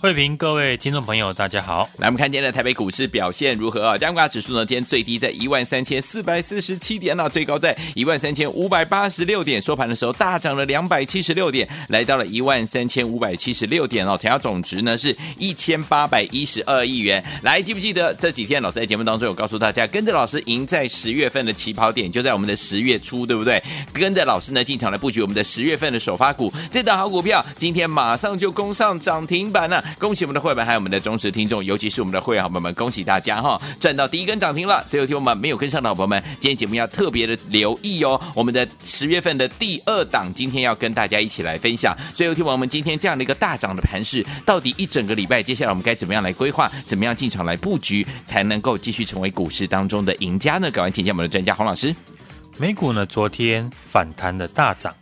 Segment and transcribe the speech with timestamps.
[0.00, 1.86] 慧平，各位听众朋友，大家好。
[1.98, 3.98] 来，我们看今天的台北股市表现如何啊？
[3.98, 14.16] 加权指数呢，今天最低在一万三千四百四十七点呢，最高在一万三千五百八十六点，收盘的时候大涨了两百七十六点，来到了一万三千五百七十六点哦。
[14.16, 17.22] 成交总值呢是一千八百一十二亿元。
[17.42, 23.62] 来，记不记得这几天老师在节目当中有告诉大家，跟着老师赢在十月份的起跑点，就在我们的十月初，对不对？
[23.92, 30.60] 跟着老师呢进场来布局我们的十月份的首发股，这档好股票今天马上就攻上涨停板了，恭喜我们的会员。
[30.64, 34.84] 还有我们的忠实听众，尤其是我们的会员好朋友们，恭喜大家哈，赚到第一根涨停了！
[34.86, 38.20] 所以有听我们没有跟上的好朋友们，今天节目要特别的留意哦。
[38.34, 41.96] 我们的十月份的第二档，今天要跟大家一起来分享。
[42.12, 50.70] 所以有听我们今天这样的一个大涨的盘势，到底一整个礼拜，接下来我们该怎么样来规划，怎么样进场来布局，才能够继续成为股市当中的赢家呢？
[50.70, 51.94] 赶快请教我们的专家洪老师。
[52.58, 54.94] 美股呢，昨天反弹的大涨，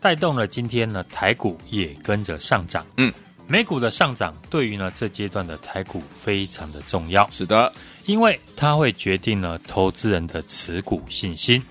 [0.00, 2.84] 带动了今天呢台股也跟着上涨。
[2.98, 3.12] 嗯。
[3.48, 7.72] 美股的上涨对于呢这阶段的台股非常的重要，是的，
[8.04, 11.62] 因为它会决定呢投资人的持股信心。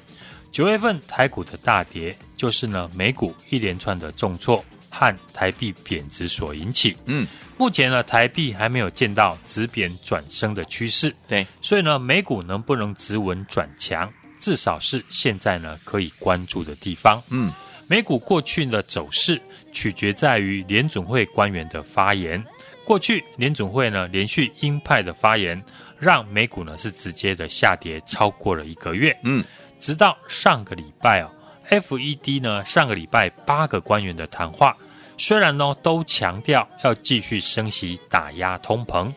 [0.53, 6.95] 九月份台股的大跌，就是呢美股一连串的重挫和台币贬值所引起。
[7.07, 17.21] 嗯，目前呢台币还没有见到止贬转升的趋势，对，所以呢美股能不能止稳转强，至少是现在呢可以关注的地方。
[17.27, 17.51] 嗯，
[17.89, 19.41] 美股过去的走势。
[19.75, 22.43] 取决在于联准会官员的发言。
[22.85, 25.61] 过去联准会呢连续鹰派的发言，
[25.99, 29.15] 让美股呢是直接的下跌超过了一个月。
[29.23, 29.43] 嗯，
[29.79, 31.29] 直到上个礼拜哦
[31.69, 34.75] ，FED 呢上个礼拜八个官员的谈话，
[35.17, 39.11] 虽然呢都强调要继续升息打压通膨，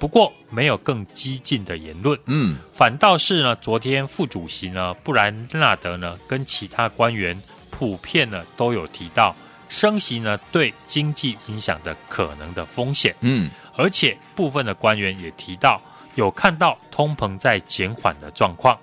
[0.00, 2.18] 不过没有更激进的言论。
[2.26, 9.34] 嗯，反倒是呢昨天副主席呢布兰纳德呢跟其他官员普遍呢都有提到。
[9.72, 15.80] 升息呢，对经济影响的可能的风险，嗯，而且部分的官员也提到
[16.14, 18.78] 有看到通膨在减缓的状况，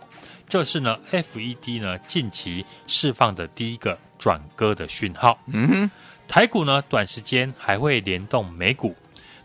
[0.49, 5.39] 这是呢，FED 呢近期释放的第一个转割的讯号。
[5.45, 5.91] 嗯哼，
[6.27, 8.95] 台股呢短时间还会联动美股，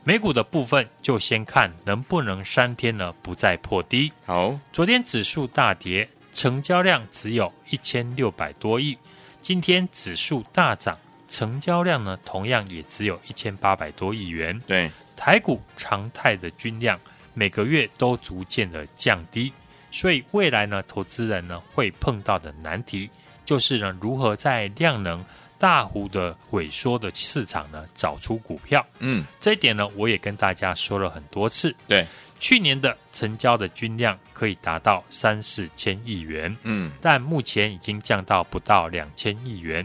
[0.03, 4.11] 美股的部分就先看能不能三天呢不再破低。
[4.25, 8.97] 好，昨天指数大跌，成交量只有一千六百多亿，
[9.43, 10.99] 今天指数大涨。
[11.35, 14.57] 成交量呢，同样也只有一千八百多亿元。
[14.69, 16.97] 对，台股常态的均量
[17.35, 19.53] 每个月都逐渐的降低，
[19.91, 23.11] 所以未来呢，投资人呢会碰到的难题
[23.45, 25.25] 就是呢，如何在量能
[25.59, 28.87] 大幅的萎缩的市场呢找出股票。
[29.01, 31.75] 嗯，这一点呢，我也跟大家说了很多次。
[31.89, 32.07] 对，
[32.39, 36.57] 去年的成交的均量可以达到三四千亿元。
[36.63, 39.85] 嗯，但目前已经降到不到两千亿元。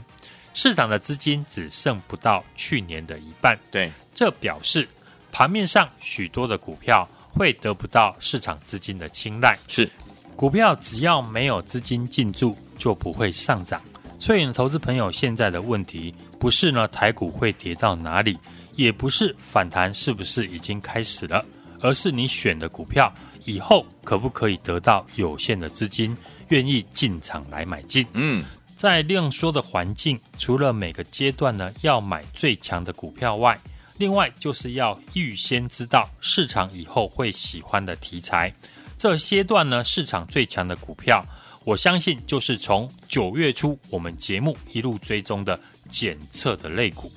[0.54, 4.88] 市场的资金只剩不到去年的一半，对，这表示
[5.32, 9.58] 盘面上许多的股票会得不到市场资金的青睐。
[9.68, 9.90] 是，
[10.36, 13.82] 股票只要没有资金进驻，就不会上涨。
[14.18, 18.38] 所以呢，投资朋友现在的问题不是呢台股会跌到哪里，
[18.76, 21.46] 也不是反弹是不是已经开始了，
[21.80, 23.14] 而是你选的股票
[23.46, 26.18] 以后可不可以得到有限的资金
[26.50, 28.06] 愿意进场来买进。
[28.14, 28.44] 嗯。
[28.80, 33.60] 在量缩的环境，除了每个阶段呢要买最强的股票外，
[33.98, 38.56] 另外就是要预先知道市场以后会喜欢的题材。
[38.98, 41.22] 这阶段呢，市场最强的股票，
[41.66, 45.60] 我相信就是从九月初我们节目一路追踪的
[45.90, 47.12] 检测的类股。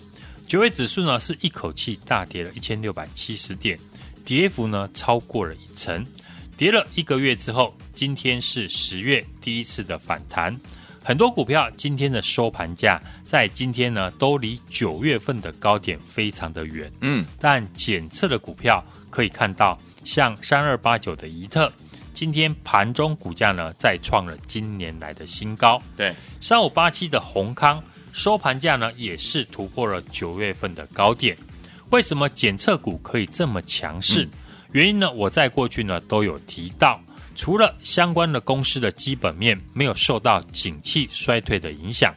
[0.48, 3.78] 九月指数呢是一口气大跌了一千六百七十点，
[4.24, 6.04] 跌幅呢超过了一成。
[6.56, 10.58] 跌了一个月之后，今天是十月第一次的反弹。
[11.04, 16.90] 很多股票今天的收盘价在今天呢，都离九月份的高点非常的远。
[17.00, 21.72] 嗯，但检测的股票可以看到，像三二八九的怡特，
[22.14, 25.82] 今天盘中股价呢再创了今年来的新高。
[25.96, 27.82] 对，三五八七的宏康
[28.12, 31.36] 收盘价呢也是突破了九月份的高点。
[31.90, 34.24] 为什么检测股可以这么强势？
[34.24, 34.30] 嗯、
[34.70, 37.00] 原因呢，我在过去呢都有提到。
[37.34, 42.14] 除了相关的公司的基本面没有受到景气衰退的影响，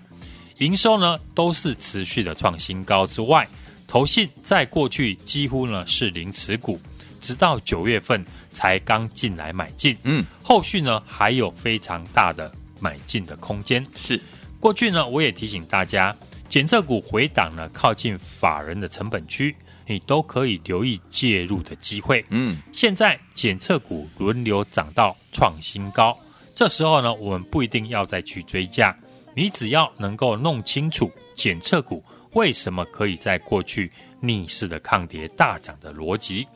[0.57, 3.47] 营收呢都是持续的创新高之外，
[3.87, 6.79] 投信在过去几乎呢是零持股，
[7.19, 13.85] 直到九月份才刚进来买进，嗯，后续呢还有非常大的买进的空间。
[13.95, 14.21] 是，
[14.59, 16.15] 过去呢我也提醒大家，
[16.47, 19.55] 检测股回档呢靠近法人的成本区。
[19.87, 22.23] 你都可以留意介入的机会。
[22.29, 26.17] 嗯，现在检测股轮流涨到创新高，
[26.53, 28.97] 这时候呢，我们不一定要再去追价，
[29.35, 32.03] 你只要能够弄清楚检测股
[32.33, 36.47] 为什么可以在过去逆势的抗跌大涨的逻辑，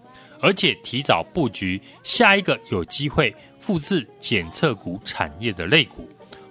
[0.41, 6.09] 而且提早布局下一个有机会复制检测股产业的类股。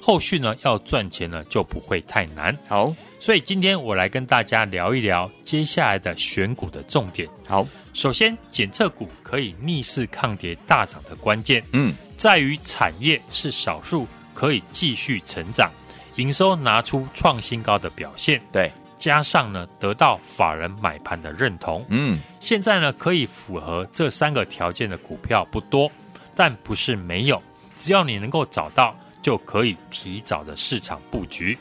[0.09, 2.57] 后续呢，要赚钱呢就不会太难。
[2.67, 7.29] 好，所以今天我来跟大家聊一聊接下来的选股的重点。
[7.47, 15.71] 好，首先检测股可以逆势抗跌大涨的关键，嗯，在于产业是少数可以继续成长，
[16.17, 18.41] 营收拿出创新高的表现。
[18.51, 25.93] 对，加上呢得到法人买盘的认同，嗯，现在呢可以符合这三个条件的股票不多，
[26.35, 27.43] 但不是没有，
[27.77, 28.97] 只要你能够找到。
[29.23, 31.57] 就可以提早的市场布局。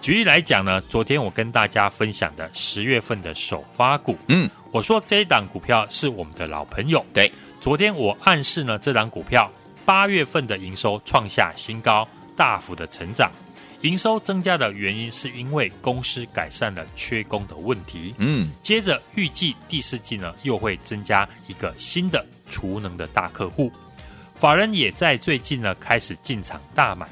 [0.00, 7.04] 举例来讲呢，昨天我跟大家分享的十月份的首发股，嗯，我说这一档股票是我们的老朋友。
[7.12, 7.30] 对，
[7.60, 9.50] 昨天我暗示呢，这档股票
[9.84, 13.30] 八月份的营收创下新高，大幅的成长。
[13.82, 18.14] 营收增加的原因是因为公司改善了缺工的问题。
[18.18, 23.72] 嗯，接着预计第四季呢，又会增加一个新的储能的大客户。
[24.40, 27.06] 法人也在最近呢开始进场大买，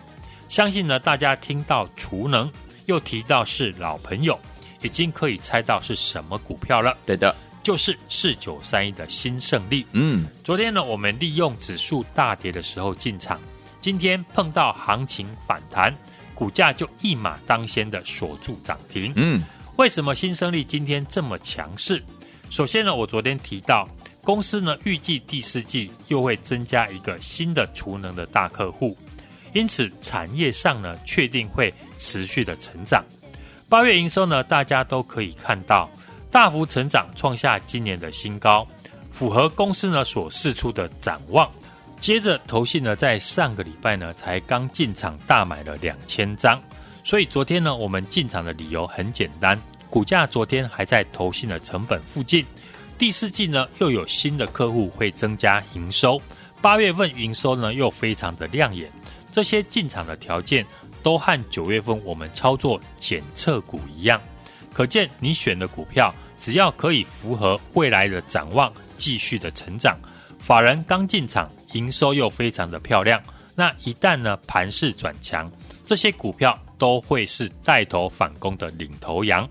[0.48, 2.50] 相信呢大家听到储能
[2.86, 4.40] 又提到是老朋友，
[4.80, 6.96] 已经可以猜到是什么股票了。
[7.04, 9.84] 对的，就是四九三一的新胜利。
[9.92, 13.38] 嗯，昨天呢我们利用指数大跌的时候进场，
[13.78, 15.94] 今天碰到行情反弹，
[16.34, 19.12] 股价就一马当先的锁住涨停。
[19.16, 19.42] 嗯，
[19.76, 22.02] 为什么新胜利今天这么强势？
[22.48, 23.86] 首先呢我昨天提到。
[24.28, 28.94] 公司呢预计第四季又会增加一个新的储能的大客户，
[29.54, 33.02] 因此产业上呢确定会持续的成长。
[33.70, 35.88] 八月营收呢大家都可以看到
[36.30, 38.68] 大幅成长，创下今年的新高，
[39.10, 41.50] 符合公司呢所释出的展望。
[41.98, 46.62] 接着投信呢在上个礼拜呢才刚进场大买了两千张，
[47.02, 49.58] 所以昨天呢我们进场的理由很简单，
[49.88, 52.44] 股价昨天还在投信的成本附近。
[52.98, 56.20] 第四季呢，又有新的客户会增加营收，
[56.60, 58.90] 八月份营收呢又非常的亮眼，
[59.30, 60.66] 这些进场的条件
[61.00, 64.20] 都和九月份我们操作检测股一样，
[64.72, 69.96] 可见你选的股票只要可以符合未来的展望，继续的成长，
[70.40, 73.22] 法人刚进场，营收又非常的漂亮，
[73.54, 75.48] 那一旦呢盘势转强，
[75.86, 79.48] 这些股票都会是带头反攻的领头羊。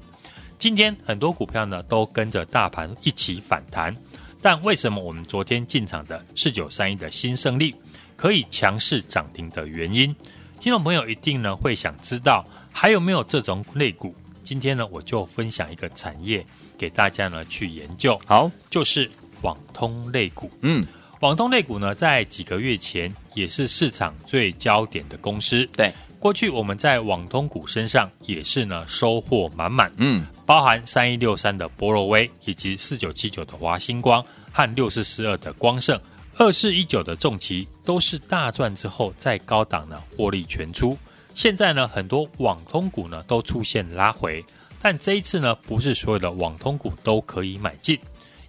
[0.59, 3.95] 今天很多股票呢都跟着大盘一起反弹，
[4.41, 7.75] 但为什么我们昨天进场的四九三一的新胜利
[8.15, 10.15] 可以强势涨停的原因？
[10.59, 14.15] 听众朋友一定呢会想知道还有没有这种类股？
[14.43, 16.43] 今天呢我就分享一个产业
[16.75, 18.19] 给大家呢去研究。
[18.25, 19.07] 好，就是
[19.43, 20.49] 网通类股。
[20.61, 20.83] 嗯，
[21.19, 25.69] 网通类股呢在几个月前也是市场最焦点的公司。
[25.77, 25.93] 对。
[26.19, 35.99] 过去我们在网通股身上也是呢收获满满，嗯，包含三一六三的波若威，以及四九七九的华星光和六四四二的光盛，
[36.37, 40.97] 二四一九的重骑都是大赚之后在高档呢获利全出。
[41.35, 44.41] 现在呢很多网通股呢都出现拉回，
[44.81, 47.99] 但这一次呢不是所有的网通股都可以买进，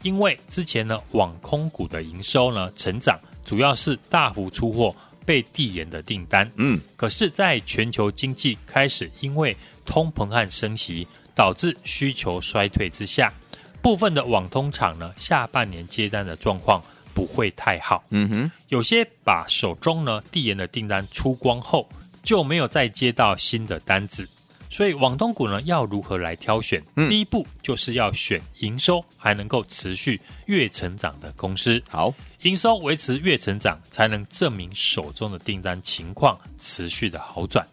[0.03, 4.95] 因为之前呢网通股的营收呢成长主要是大幅出货。
[5.27, 11.07] 被递延的订单，嗯，可是，在全球经济开始因为通膨和升息
[11.39, 13.33] 导致需求衰退之下，
[13.81, 16.83] 部分的网通厂呢，下半年接单的状况
[17.15, 18.03] 不会太好。
[18.11, 21.89] 嗯哼，有些把手中呢递延的订单出光后，
[22.25, 24.29] 就没有再接到新的单子。
[24.69, 26.83] 所以网通股呢，要如何来挑选？
[26.97, 31.81] 嗯，第一步就是要选营收还能够持续月成长的公司。
[31.89, 37.65] 好，营收维持月成长，才能证明手中的订单情况持续的好转。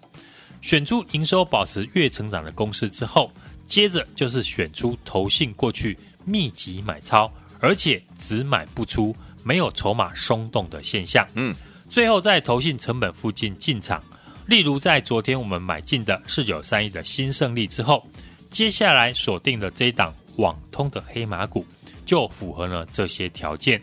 [0.62, 3.32] 选出营收保持月成长的公司之后，
[3.66, 11.28] 接着就是选出投信过去密集买超，而且只买不出，没有筹码松动的现象。
[11.34, 11.54] 嗯，
[11.90, 14.04] 最后在投信成本附近进场。
[14.48, 18.08] 例如，在昨天我们买进的四九三一的新胜利之后，
[18.52, 21.66] 接下来锁定的这一档网通的黑马股，
[22.06, 23.82] 就符合了这些条件。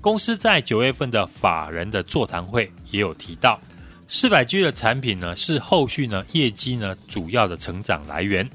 [0.00, 3.60] 公司在九月份的法人的座谈会也有提到，
[4.06, 8.48] 四百 G 的产品呢是后续呢业绩呢主要的成长来源，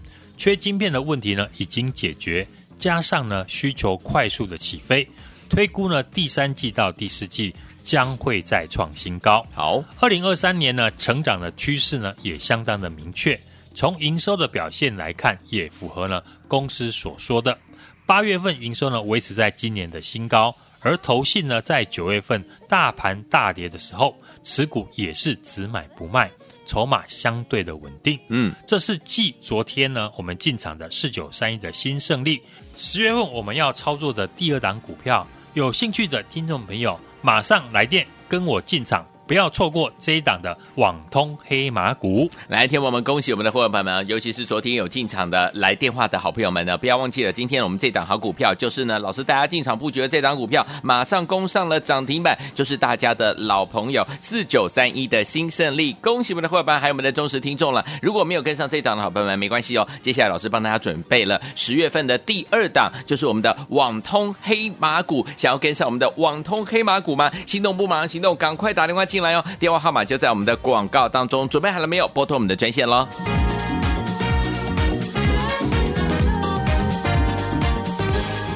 [0.44, 2.46] 缺晶片的问题呢已经解决，
[2.78, 5.08] 加上呢需求快速的起飞，
[5.50, 9.42] 推估呢第三季到第四季将会再创新高。
[9.54, 13.40] 好，二零二三年呢成长的趋势呢也相当的明确，
[13.74, 17.58] 从营收的表现来看，也符合呢公司所说的，
[18.06, 20.54] 八月份营收呢维持在今年的新高。
[20.82, 26.30] 而投信呢，在九月份大盘大跌的时候，持股也是只买不卖，
[26.65, 28.20] 筹码相对的稳定。
[28.29, 32.41] 嗯，这是继昨天呢，我们进场的四九三一的新胜利，
[32.75, 39.05] 十月份我们要操作的第二档股票，有兴趣的听众朋友，马上来电跟我进场。
[39.25, 42.30] 不要错过这一档的网通黑马股。
[42.50, 55.94] 来，天我们恭喜我们的伙伴们，尤其是昨天有进场的来电话的好朋友们呢，不要忘记了，今天我们这档好股票就是呢，老师大家进场布局的这档股票，马上攻上了涨停板，就是大家的老朋友四九三一的新胜利。
[56.01, 57.84] 恭喜我们的伙伴，还有我们的忠实听众了。
[58.01, 59.88] 如果没有跟上这档的好朋友们，没关系哦。
[60.01, 65.25] 接下来老师帮大家准备了十月份的第二档，就是我们的网通黑马股。
[65.38, 67.32] 想要跟上我们的网通黑马股吗？
[67.46, 69.46] 心动不马上行动，赶快打电话进来哦！
[69.60, 72.08] 电话号码就在我们的广告当中，准备好了没有？
[72.08, 73.08] 拨通我们的专线喽！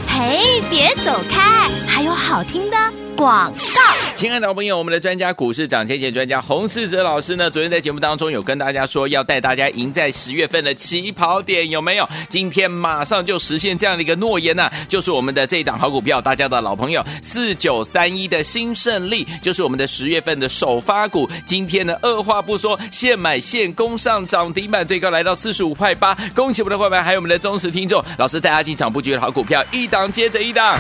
[0.08, 2.78] 嘿，别走开，还有好听的
[3.16, 3.97] 广告。
[4.18, 12.10] 亲爱的好朋友，我们的专家股市涨跌专家洪世哲老师呢，昨天在节目当中有跟大家说，要带大家赢在十月份的起跑点，有没有？
[12.28, 21.30] 今天马上就实现这样的一个诺言呢、就是我们的这一档好股票，大家的老朋友四九三一的新胜利，就是我们的十月份的首发股。
[21.46, 26.18] 今天呢，二话不说，现买现攻上涨停板，最高来到四十五块八。
[26.36, 30.76] 恭喜我们的会员，还有我们的忠实听众，老师带大家进场布局的好股票，一档接着一档。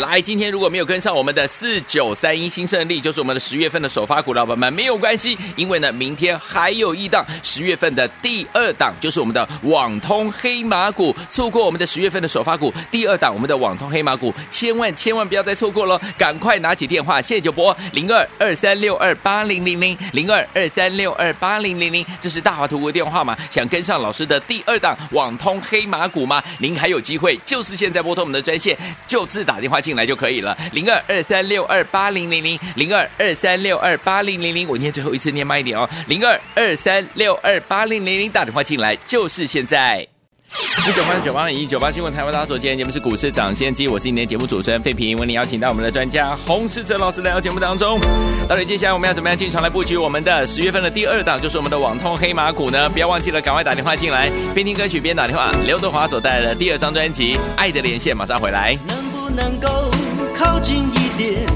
[0.00, 11.14] 来，今天如果没有跟上我们的四九三一新胜利，就是我们的十月份的首发股，老板们没有关系，因为呢，明天还有一档十月份的第二档，就是我们的网通黑马股。
[11.30, 23.36] 错过我们的十月份的首发股，第二档我们的网通黑马股，千万千万不要再错过了，赶快拿起电话，现在就拨零二二三六二八零零零零二二三六二八零零零，这是大华图的电话号码。
[23.50, 26.42] 想跟上老师的第二档网通黑马股吗？
[26.58, 29.82] 您还有机会，就是现在拨通我们的专线，就自打电话。
[29.82, 40.08] 进进来就可以了，零二二三六二八零零零，零二二三六二八零零零，我念最后一次，念慢一点哦，零二二三六二八零零零，打电话进来就是现在。
[40.86, 47.98] 一九八九八零一九八新闻台湾大家所见，节目是股市涨先机，我是今天节目主持人费平，为您邀请到我们的专家洪世哲老师来到节目当中。
[48.48, 52.88] 到底接下来我们要怎么样进场来布局我们的十月份的第二档，就是我们的网通黑马股呢？
[52.90, 55.50] 不要忘记了，赶快打电话进来，边听歌曲边打电话。
[55.64, 58.76] 刘德华所带来的第二张专辑《爱的连线》，马上回来。
[59.30, 59.68] 能够
[60.34, 61.46] 靠近一点，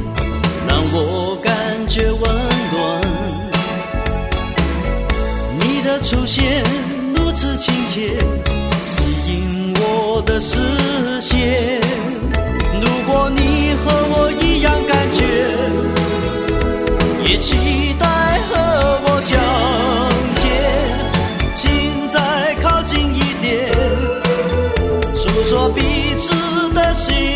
[0.69, 1.53] 让我感
[1.89, 2.21] 觉温
[2.73, 3.01] 暖。
[5.61, 6.63] 你的出现
[7.15, 8.19] 如此亲切，
[8.85, 10.61] 吸引我的视
[11.21, 11.81] 线。
[12.81, 15.25] 如果你和我一样感觉，
[17.29, 18.07] 也期待
[18.49, 19.39] 和我相
[20.37, 20.45] 见，
[21.55, 23.73] 请再靠近一点，
[25.17, 26.33] 诉说彼此
[26.75, 27.36] 的心。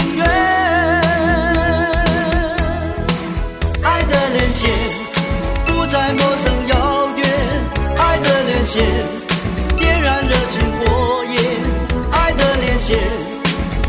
[12.81, 12.97] 线，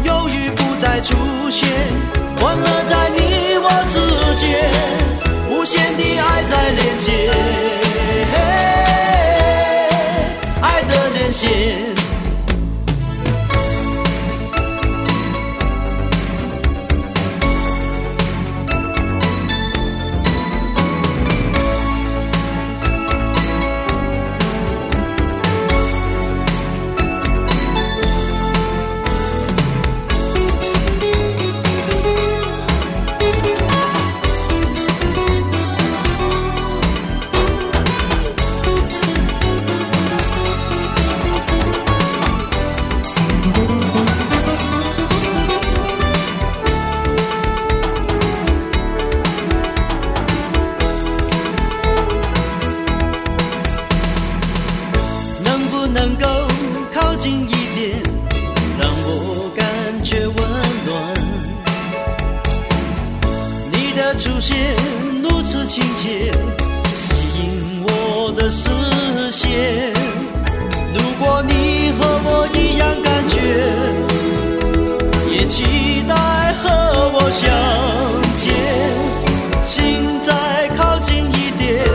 [0.04, 1.16] 犹豫不再出
[1.50, 1.66] 现，
[2.42, 4.70] 欢乐在你我之间，
[5.50, 7.32] 无限的爱在连接，
[10.62, 11.91] 爱的连线。
[60.12, 60.36] 却温
[60.86, 61.14] 暖
[63.72, 64.76] 你的出现
[65.24, 66.30] 如此亲切，
[66.94, 68.70] 吸引我的视
[69.32, 69.94] 线。
[70.94, 73.40] 如果你和我一样感觉，
[75.32, 76.14] 也期待
[76.62, 77.50] 和我相
[78.36, 78.54] 见，
[79.64, 81.86] 请再靠近一点，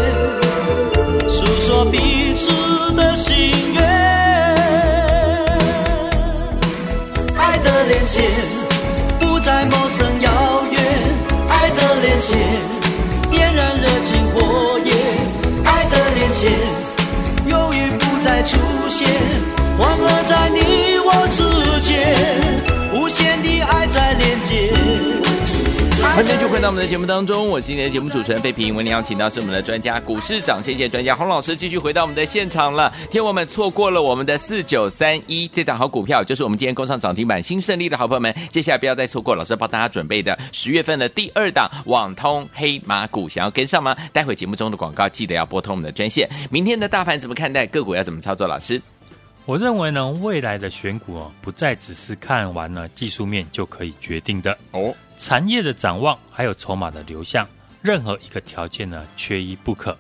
[1.29, 2.51] 诉说彼此
[2.95, 3.96] 的心愿。
[8.07, 8.25] 线
[9.19, 10.31] 不再陌生遥
[10.71, 10.81] 远，
[11.49, 12.39] 爱的连线
[13.29, 14.95] 点燃热情火焰，
[15.65, 16.53] 爱的连线
[17.47, 18.57] 犹豫不再出
[18.89, 19.09] 现，
[19.77, 21.43] 欢乐在你我之
[21.83, 22.17] 间，
[22.93, 23.86] 无限的爱。
[26.17, 28.75] 欢迎就回到我们的节目当中，我是今天的节目主持人费平。
[28.75, 32.91] 为您邀请到是我们的专家股市涨先见专家洪老师，继续回到我们的现场了。
[33.11, 43.95] 听我们错过了我们的四九三一这档好股票，就是我们今天攻上涨停板新胜利的好朋友们，接下来不要再错过老师帮大家准备的十月份的第二档网通黑马股，想要跟上吗？
[44.11, 46.27] 待会节目中的广告记得要拨通我们的专线。
[46.51, 47.67] 明天的大盘怎么看待？
[47.67, 48.47] 个股要怎么操作？
[48.47, 48.81] 老师，
[49.45, 54.95] 我认为呢，未来的选股哦，不再只是看完了技术面就可以决定的哦。
[55.17, 57.49] 产业的展望，还有筹码的流向，
[57.83, 59.97] 任何一个条件呢，缺一不可。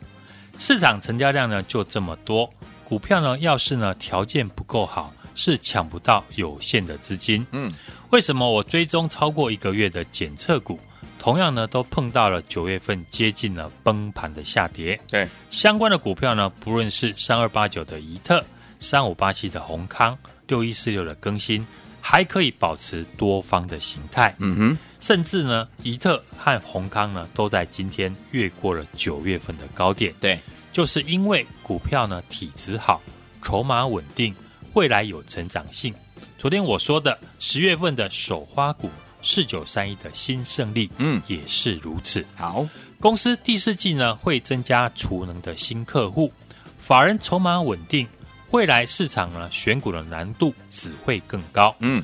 [0.58, 2.50] 市场成交量呢就这么多，
[2.84, 7.46] 股票呢要是呢条件不够好，是抢不到有限的资金。
[7.52, 7.70] 嗯，
[8.10, 10.78] 为什么我追踪超过一个月的检测股，
[11.18, 14.98] 同样呢都碰到了九月份接近了崩盘的下跌？
[15.10, 18.44] 对，相关的股票呢，不论是三二八九的宜特、
[18.80, 21.66] 三五八七的宏康、六一四六的更新。
[22.08, 30.38] 还可以保持多方的形态，嗯哼，甚至呢，宜特和宏康呢都在今天越过了九月份的高点，对，
[30.72, 33.02] 就是因为股票呢体质好，
[33.42, 34.32] 筹码稳定，
[34.74, 35.92] 未来有成长性。
[36.38, 38.88] 昨天我说的十月份的首花股
[39.20, 42.24] 四九三一的新胜利，嗯，也是如此。
[42.36, 42.64] 好，
[43.00, 46.32] 公司第四季呢会增加储能的新客户，
[46.78, 48.06] 法人筹码稳定。
[48.52, 51.74] 未来市场呢，选股的难度只会更高。
[51.80, 52.02] 嗯，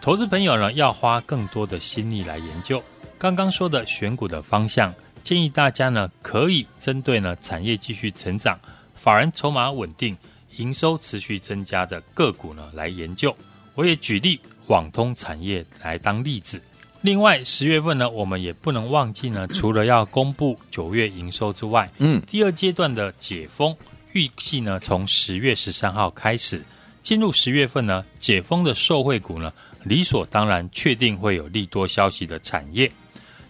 [0.00, 2.82] 投资朋友呢，要花更多的心力来研究。
[3.18, 8.58] 刚刚说的选股的方向，建议大家呢，可以针对呢产业继续成长、
[8.94, 10.16] 法人筹码稳定、
[10.58, 13.34] 营收持续增加的个股呢来研究。
[13.74, 16.60] 我也举例网通产业来当例子。
[17.00, 23.74] 另外，十月份呢，我们也不能忘记呢，除了要公布九月营收之外，嗯，第二阶段的解封。
[24.12, 26.62] 预计呢，从十月十三号开始
[27.00, 29.52] 进入十月份呢，解封的受惠股呢，
[29.84, 32.90] 理所当然确定会有利多消息的产业。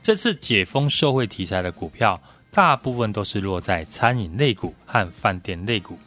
[0.02, 2.20] 这次解封受惠题材的股票，
[2.50, 5.98] 大部分都是落在餐饮类股和饭店类股。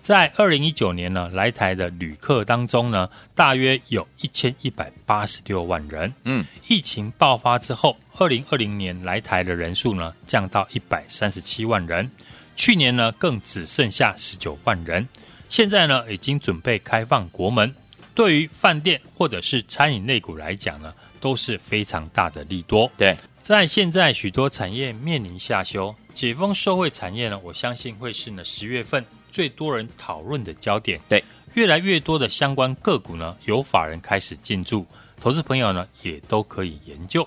[0.00, 6.14] 在二零一九年呢，来台的旅客当中呢，大约有一千一百八十六万人。
[6.24, 12.10] 嗯，疫情爆发之后，二零二零年来台的人数呢，降到一百三十七万人。
[12.58, 15.08] 去年呢，更只剩下十九万人。
[15.48, 17.72] 现在呢，已经准备开放国门，
[18.16, 22.90] 对于饭店或者是餐饮类股来讲呢，都是非常大的利多。
[22.98, 31.00] 对，在现在许多产业面临下修，解封社会产业呢，我相信会是呢十月份最多人讨论的焦点。
[31.08, 31.22] 对，
[31.54, 34.84] 越来越多的相关个股呢，有法人开始进驻，
[35.20, 37.26] 投资朋友呢也都可以研究。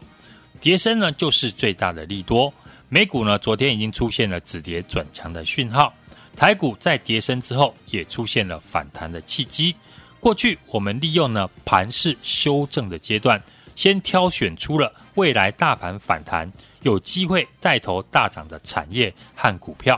[0.60, 2.54] 跌升呢，就是最大的利多。
[2.94, 5.94] 美股呢，昨天已经出现了止跌转强的讯号，
[6.36, 9.74] 台股在跌升之后也出现了反弹的契机。
[10.20, 13.42] 过去我们利用呢盘势修正的阶段，
[13.78, 16.52] 先挑选出了未来大盘反弹
[16.82, 19.98] 有机会带头大涨的产业和股票。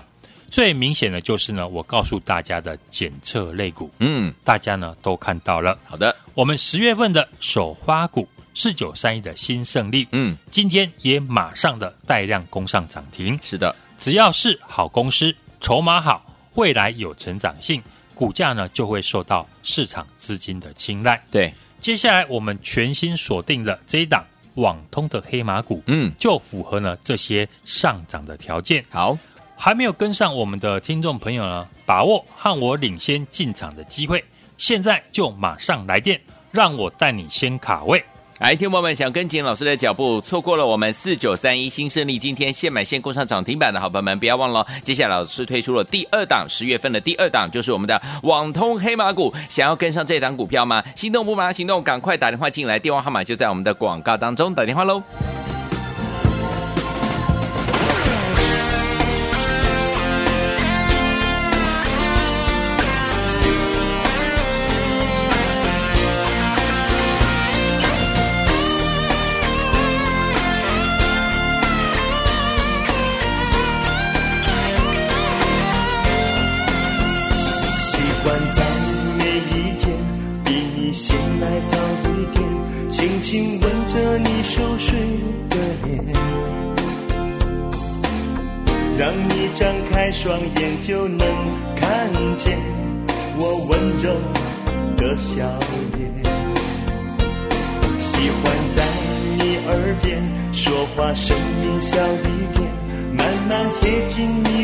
[0.51, 5.75] 最明显的就是呢，我告诉大家的检测类股，嗯，大家呢都看到了。
[5.85, 8.27] 好的，我们十月份的首发股。
[8.53, 13.37] 四九三一的新胜利，嗯，今天也马上的带量攻上涨停。
[13.41, 17.81] 是的，只要是好公司，筹码好，未来有成长性，
[18.13, 21.21] 股价呢就会受到市场资金的青睐。
[21.31, 28.85] 对，接下来我们全新锁定的这一档网通的黑马股，嗯，就符合呢这些上涨的条件。
[28.89, 29.17] 好，
[29.57, 34.23] 还没有跟上我们的听众朋友呢，把握和我领先进场的机会，
[34.59, 38.03] 现在就马上来电，让我带你先卡位。
[38.39, 49.31] 来，听众朋友们，想跟紧老师的脚步，错过了我们四九三一新胜利今天现买现供上涨停板的好朋友们，不要忘了，接下来老师推出了第二档，十月份的第二档，就是我们的网通黑马股。
[49.49, 50.83] 想要跟上这档股票吗？
[50.95, 55.01] 心动不马上行动，赶快打电话进来，电话号码就在我们的广告当中，打电话喽。
[89.55, 91.27] 张开双眼就能
[91.75, 92.57] 看见
[93.37, 94.11] 我温柔
[94.97, 95.43] 的笑
[95.95, 96.11] 脸。
[97.99, 98.83] 喜欢在
[99.37, 102.67] 你耳边说话，声音小一点，
[103.15, 104.62] 慢慢贴近你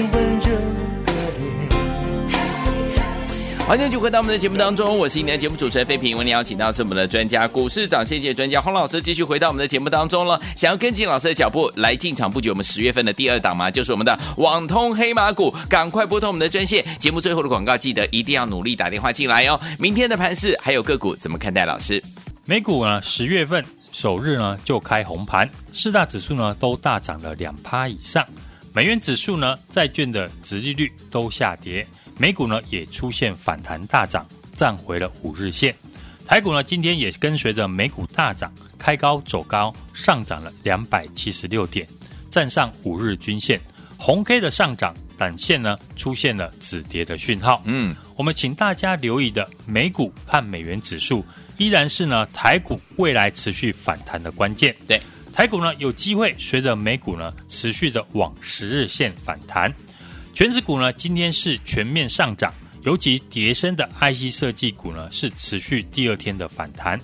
[3.69, 6.17] 欢迎继续回到我们的节目当中，我是今天的节目主持人费平。
[6.17, 10.41] 为您邀请到是我们的专家股市涨跌专家洪老师，继续回到我们的节目当中了。
[10.55, 13.69] 想要跟进老师的脚步来进场布局我们十月份的第二档吗？
[13.69, 16.83] 就是我们的网通黑马股，赶快拨通我们的专线。
[16.97, 19.61] 节目最后的广告，记得一定要努力打电话进来哦。
[19.77, 21.63] 明天的盘市还有个股怎么看待？
[21.63, 22.03] 老师，
[22.45, 28.25] 美股呢，十月份首日呢就开红盘，四大指数呢都大涨了两趴以上，
[28.73, 31.85] 美元指数呢、债券的殖利率都下跌。
[32.19, 35.73] 美股呢也出现反弹大涨，站回了五日线。
[36.27, 41.87] 台股呢今天也跟随着美股大涨，开高走高，上涨了两百七十六点，
[42.29, 43.57] 站上五日均线。
[43.97, 47.61] 红 K 的上涨，短线呢出现了止跌的讯号。
[47.63, 51.25] 嗯，我们请大家留意的美股和美元指数，
[51.57, 54.75] 依然是呢台股未来持续反弹的关键。
[54.87, 55.01] 对，
[55.31, 59.73] 台股呢有机会随着美股呢持续的往十日线反弹。
[60.39, 66.97] 权值股呢，今天是全面上涨，尤其叠升的 IC 设计股呢，是持续第二天的反弹，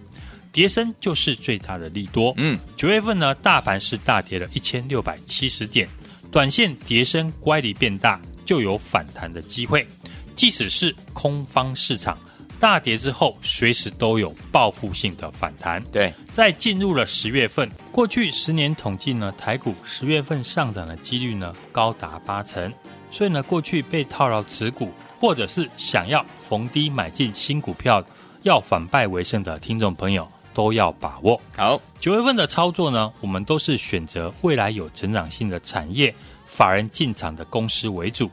[0.54, 2.34] 叠升就是最大的利多。
[2.38, 5.86] 嗯，九月份呢，大盘是大跌了一千六百七十点，
[6.32, 9.86] 短线叠升乖离变大，就有反弹的机会。
[10.34, 12.18] 即使是空方市场
[12.58, 15.84] 大跌之后，随时都有报复性的反弹。
[15.92, 22.72] 对，在进入了十月份，过去十年统计呢，台股十月份上涨的几率呢，高达八成。
[23.16, 28.04] 所以呢，过去被套牢持股，或者是想要逢低买进新股票，
[28.42, 31.40] 要反败为胜的听众朋友，都要把握。
[31.56, 36.14] 好，九月份的操作呢，我们都是选择未来有成长性的产业，
[36.46, 38.30] 法人进场的公司为主。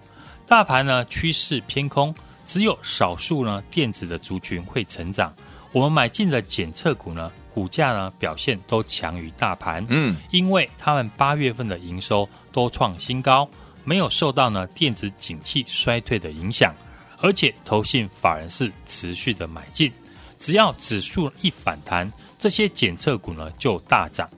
[0.48, 2.12] 大盘呢趋势偏空，
[2.44, 5.32] 只有少数呢电子的族群会成长。
[5.70, 9.86] 我们买进的检测股呢，股价呢表现都强于大盘。
[9.88, 13.48] 嗯，因为他们八月份的营收都创新高。
[13.84, 16.74] 没有受到呢电子景气衰退的影响，
[17.18, 19.92] 而且投信法人是持续的买进，
[20.38, 24.28] 只要指数一反弹，这些检测股呢就大涨。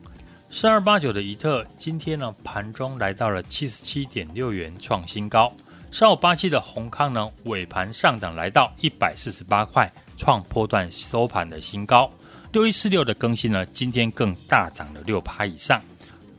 [0.50, 5.52] 三二八九的怡特今天呢盘中来到了七十七点六元创新高，
[5.90, 12.10] 三五八七的宏康呢尾盘上涨来到一百四十八块，创波段收盘的新高。
[12.52, 15.82] 六一四六的更新呢今天更大涨了六趴以上。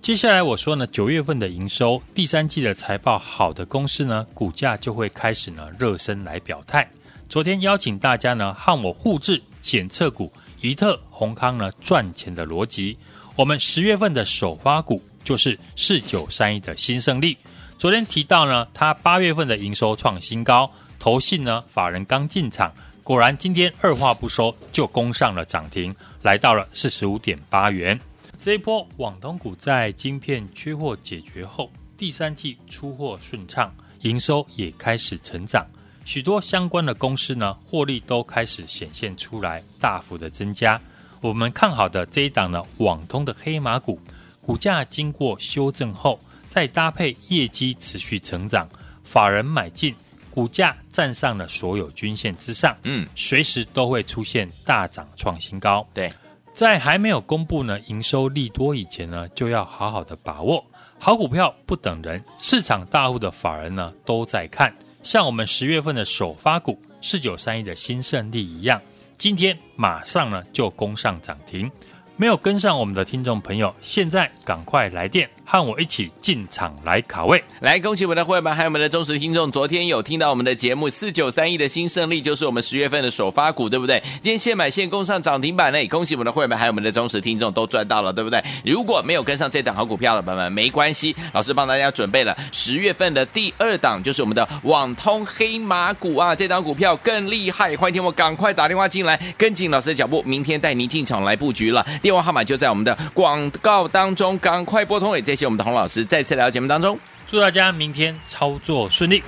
[0.05, 6.87] 接下来我说呢，九月份的营收，第三季的财报好的公司呢，股价就会开始呢热身来表态。
[7.27, 12.95] 昨天邀请大家呢和我互制检测股怡特、宏康呢赚钱的逻辑。
[13.35, 17.35] 我们十月份的首发股就是四九三一的新胜利。
[17.79, 27.99] 昨天提到呢，它八月份的营收创新高，投信呢法人刚进场，果然今天二话不说就攻上了涨停，来到了四十五点八元。
[28.37, 35.65] 这一波网通股在晶片缺货解决后，第三季出货顺畅，营收也开始成长，
[36.03, 40.79] 许多相关的公司呢，获利都开始显现出来，大幅的增加。
[41.21, 43.99] 我们看好的这一档呢，网通的黑马股，
[44.41, 46.19] 股价经过修正后，
[46.49, 48.67] 再搭配业绩持续成长，
[49.03, 49.95] 法人买进，
[50.29, 55.87] 股价站上了所有均线之上，嗯，随时都会出现大涨创新高。
[55.93, 56.11] 对。
[56.55, 60.65] 在还没有公布呢营收利多以前呢，就要好好的把握。
[60.97, 64.73] 好股票不等人，市场大户的法人呢都在看。
[65.03, 68.81] 像我们十月份的首发股四九三一的新胜利一样，
[69.17, 71.69] 今天马上呢就攻上涨停。
[72.17, 77.43] 没有跟上我们的听众朋友，现在赶快来电，和我一起进场来卡位。
[77.59, 79.51] 来，恭喜我们的会员们，还有我们的忠实听众。
[79.51, 84.01] 昨天有听到我们的节目，四九三一的新胜利就是我们十月份的首发股，对不对？
[84.21, 88.41] 今天现买现供上涨停板呢，恭喜我们的会员们，还有我们的忠实听众都赚到了，对不对？
[88.63, 101.85] 如果没有跟上这档好股票的朋友们，没关系，老师帮大家准备了十月份的第二档，就是我们的网通黑马股啊，这档股票更厉害，欢迎听我赶快打电话进来，跟紧老师的脚步，明天带您进场来布局了。
[102.05, 105.15] 电话号码就在我们的广告当中，赶快拨通。
[105.17, 109.23] 也谢谢我们的洪老师再次来到节目当中，祝大家明天操作顺利。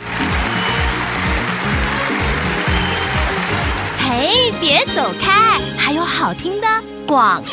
[3.97, 6.67] 嘿，别走开，还有好听的
[7.07, 7.47] 广告。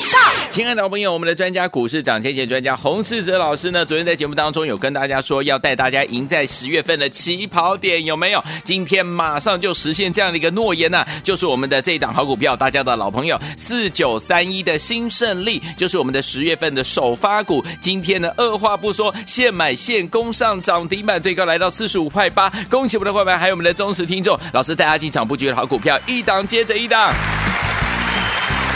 [0.51, 8.45] 亲爱的好朋友，我们的专家股市涨跌专家洪世哲老师呢，昨天在节目当中有跟大家说，要带大家赢在十月份的起跑点，有没有？
[8.63, 17.65] 今天马上就实现这样的一个诺言呢、就是我们的这一档好股票，大家的老朋友四九三一的新胜利，就是我们的十月份的首发股。
[17.81, 22.49] 今天呢，二话不说，现买现攻上涨停板，最高来到四十五块八。
[22.71, 27.13] 恭喜我们的会员，还有我们的忠实听众，老师带大家进场布局的好股票，一档接着一档。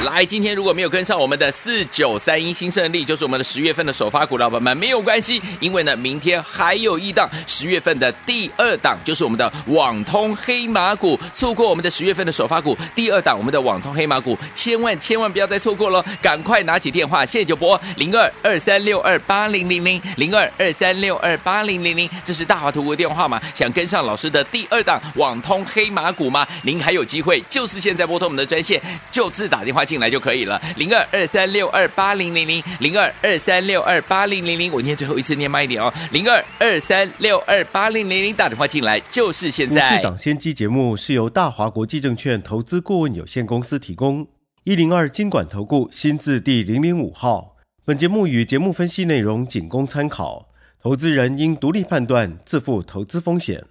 [0.05, 11.19] 来，今天如果没有跟上我们的四九三一新胜利，就是我们的十月份的首发股，老板们没有关系，因为呢，明天还有一档十月份的第二档，就是我们的网通黑马股。
[11.35, 23.43] 错过我们的十月份的首发股第二档，我们的网通黑马股，千万千万不要再错过了，赶快拿起电话，现在就拨零二二三六二八零零零零二二三六二八零零零，这是大华图的电话吗？
[23.53, 26.47] 想跟上老师的第二档网通黑马股吗？
[26.63, 28.81] 您还有机会，就是现在拨通我们的专线，
[29.11, 29.85] 就自打电话。
[29.89, 39.97] 进来就可以了，零二二三六二八零零零，零二二三六二八零零零，我念最后一次，念慢一点哦，零二二三六二八零零零，打电话进来就是现在。
[39.97, 44.29] 市长先机节目是由大华国际证券投资顾问有限公司提供，
[44.65, 47.57] 一零二经管投顾新字第零零五号。
[47.87, 50.51] 本节目与节目分析内容仅供参考，
[50.83, 53.65] 投资人应独立判断，自负投资风险。